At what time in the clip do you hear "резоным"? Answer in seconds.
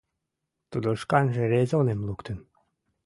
1.51-1.99